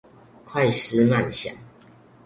[0.43, 1.53] 快思慢想